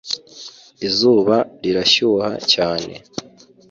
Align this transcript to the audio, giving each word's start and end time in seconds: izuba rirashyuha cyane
izuba 0.87 1.35
rirashyuha 1.61 2.27
cyane 2.51 2.93